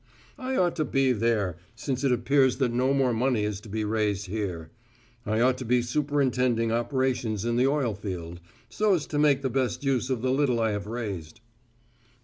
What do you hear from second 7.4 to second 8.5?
in the oil field,